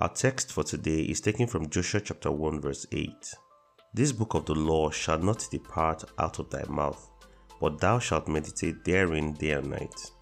[0.00, 3.10] Our text for today is taken from Joshua chapter 1 verse 8.
[3.92, 7.10] This book of the law shall not depart out of thy mouth,
[7.60, 10.12] but thou shalt meditate therein day and night,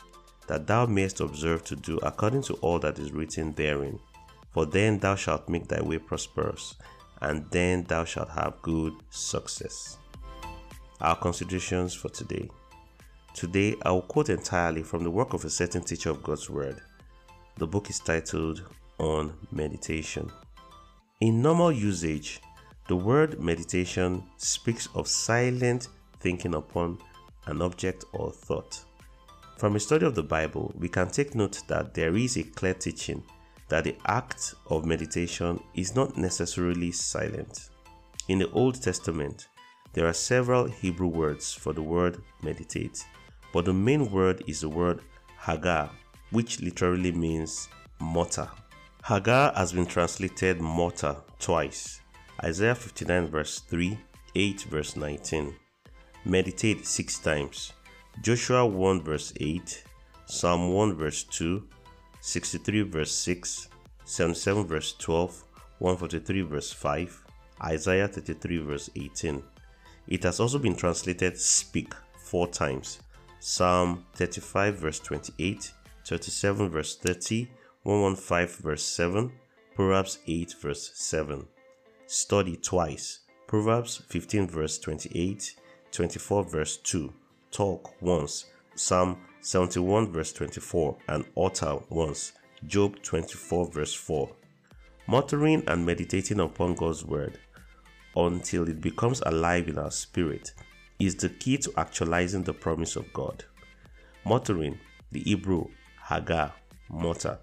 [0.47, 3.99] that thou mayest observe to do according to all that is written therein.
[4.55, 6.77] For then thou shalt make thy way prosperous,
[7.21, 9.99] and then thou shalt have good success.
[11.03, 12.49] Our considerations for today.
[13.35, 16.81] Today I will quote entirely from the work of a certain teacher of God's Word.
[17.59, 18.63] The book is titled
[18.99, 20.31] on meditation.
[21.21, 22.41] In normal usage,
[22.89, 25.89] the word meditation speaks of silent
[26.21, 26.99] thinking upon
[27.47, 28.85] an object or thought.
[29.59, 32.75] From a study of the Bible, we can take note that there is a clear
[32.75, 33.23] teaching
[33.69, 37.71] that the act of meditation is not necessarily silent.
[38.29, 39.49] In the Old Testament,
[39.93, 43.05] there are several Hebrew words for the word meditate,
[43.53, 45.01] but the main word is the word
[45.41, 45.89] haggah,
[46.31, 48.49] which literally means mutter.
[49.07, 52.01] Haggah has been translated mutter twice.
[52.43, 53.97] Isaiah 59 verse 3,
[54.35, 55.55] 8 verse 19.
[56.25, 57.73] Meditate six times.
[58.21, 59.85] Joshua 1 verse 8,
[60.25, 61.63] Psalm 1 verse 2,
[62.21, 63.69] 63 verse 6,
[64.05, 65.45] 77 verse 12,
[65.79, 67.25] 143 verse 5,
[67.63, 69.41] Isaiah 33 verse 18.
[70.09, 72.99] It has also been translated speak four times.
[73.39, 75.73] Psalm 35 verse 28,
[76.05, 77.49] 37 verse 30,
[77.87, 79.31] 115 verse 7,
[79.77, 81.47] Proverbs 8 verse 7.
[82.09, 83.21] Study twice.
[83.47, 85.55] Proverbs 15 verse 28,
[85.93, 87.13] 24 verse 2.
[87.53, 88.47] Talk once.
[88.75, 92.33] Psalm 71 verse 24 and utter once.
[92.67, 94.31] Job 24 verse 4.
[95.07, 97.39] Muttering and meditating upon God's word
[98.17, 100.55] until it becomes alive in our spirit
[100.99, 103.45] is the key to actualizing the promise of God.
[104.25, 104.81] Muttering,
[105.13, 105.69] the Hebrew
[106.05, 106.51] Haggah,
[106.91, 107.39] mutter,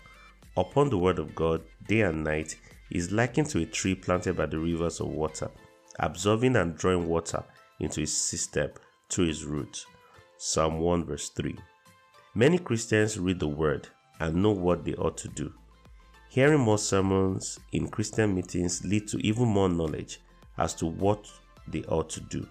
[0.58, 2.56] upon the word of God day and night
[2.92, 5.50] is likened to a tree planted by the rivers of water,
[6.00, 7.44] absorbing and drawing water
[7.80, 8.72] into its system
[9.10, 9.86] through its roots.
[10.38, 11.56] Psalm 1 verse 3.
[12.36, 13.88] Many Christians read the word
[14.20, 15.54] and know what they ought to do.
[16.30, 20.20] Hearing more sermons in Christian meetings lead to even more knowledge
[20.58, 21.30] as to what
[21.68, 22.48] they ought to do.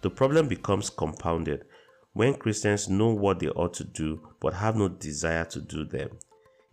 [0.00, 1.64] The problem becomes compounded
[2.12, 6.10] when Christians know what they ought to do but have no desire to do them.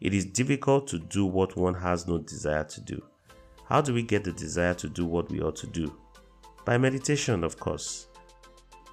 [0.03, 3.02] It is difficult to do what one has no desire to do.
[3.69, 5.97] How do we get the desire to do what we ought to do?
[6.66, 8.08] By meditation, of course.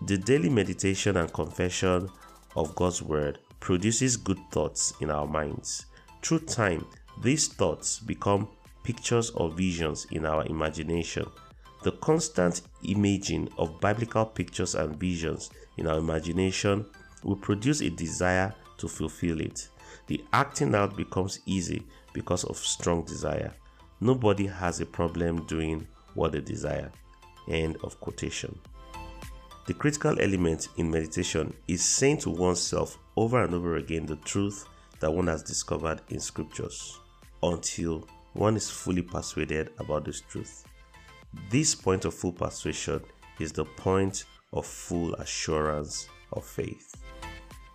[0.06, 2.08] The daily meditation and confession
[2.54, 5.86] of God's Word produces good thoughts in our minds.
[6.22, 6.86] Through time,
[7.20, 8.46] these thoughts become
[8.84, 11.26] pictures or visions in our imagination.
[11.82, 16.86] The constant imaging of biblical pictures and visions in our imagination
[17.24, 19.68] will produce a desire to fulfill it.
[20.06, 23.54] The acting out becomes easy because of strong desire.
[24.00, 26.90] Nobody has a problem doing what they desire.
[27.48, 28.58] End of quotation.
[29.66, 34.66] The critical element in meditation is saying to oneself over and over again the truth
[35.00, 36.98] that one has discovered in scriptures
[37.42, 40.64] until one is fully persuaded about this truth.
[41.50, 43.02] This point of full persuasion
[43.38, 46.96] is the point of full assurance of faith.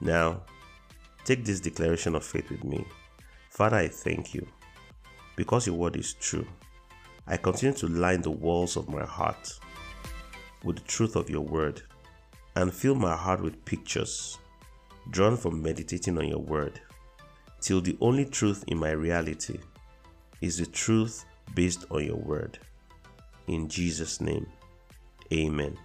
[0.02, 0.42] Now,
[1.26, 2.86] Take this declaration of faith with me.
[3.50, 4.48] Father, I thank you
[5.36, 6.46] because your word is true.
[7.26, 9.52] I continue to line the walls of my heart
[10.64, 11.82] with the truth of your word
[12.56, 14.38] and fill my heart with pictures
[15.10, 16.80] drawn from meditating on your word
[17.60, 19.58] till the only truth in my reality
[20.42, 21.26] is the truth
[21.56, 22.60] based on your word.
[23.48, 24.46] In Jesus' name,
[25.34, 25.76] amen.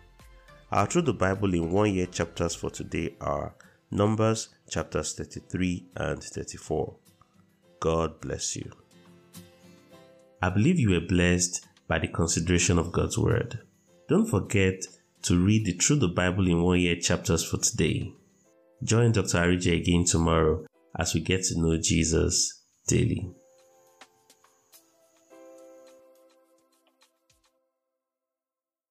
[0.70, 3.54] Our Through the Bible in One Year chapters for today are
[3.90, 6.94] Numbers chapters 33 and 34.
[7.80, 8.70] God bless you.
[10.40, 13.58] I believe you were blessed by the consideration of God's Word.
[14.08, 14.84] Don't forget
[15.22, 18.12] to read the Through the Bible in One Year chapters for today.
[18.84, 19.38] Join Dr.
[19.38, 20.64] Arija again tomorrow
[20.96, 23.34] as we get to know Jesus daily.